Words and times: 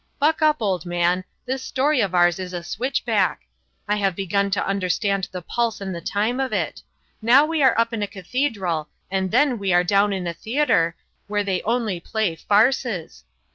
Buck 0.17 0.41
up, 0.41 0.63
old 0.63 0.83
man, 0.83 1.23
this 1.45 1.61
story 1.61 2.01
of 2.01 2.15
ours 2.15 2.39
is 2.39 2.53
a 2.53 2.63
switchback. 2.63 3.41
I 3.87 3.97
have 3.97 4.15
begun 4.15 4.49
to 4.49 4.67
understand 4.67 5.29
the 5.31 5.43
pulse 5.43 5.79
and 5.79 5.93
the 5.93 6.01
time 6.01 6.39
of 6.39 6.51
it; 6.51 6.81
now 7.21 7.45
we 7.45 7.61
are 7.61 7.79
up 7.79 7.93
in 7.93 8.01
a 8.01 8.07
cathedral 8.07 8.89
and 9.11 9.29
then 9.29 9.59
we 9.59 9.71
are 9.73 9.83
down 9.83 10.11
in 10.11 10.25
a 10.25 10.33
theatre, 10.33 10.95
where 11.27 11.43
they 11.43 11.61
only 11.61 11.99
play 11.99 12.33
farces. 12.35 13.25